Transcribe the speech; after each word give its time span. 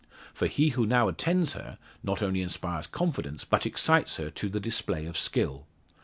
For 0.33 0.47
he 0.47 0.69
who 0.69 0.87
now 0.87 1.07
attends 1.09 1.55
on 1.55 1.61
her, 1.61 1.77
not 2.01 2.23
only 2.23 2.41
inspires 2.41 2.87
confidence, 2.87 3.45
but 3.45 3.67
excites 3.67 4.15
her 4.15 4.31
to 4.31 4.49
the 4.49 4.59
display 4.59 5.05
of 5.05 5.15
skill. 5.15 5.67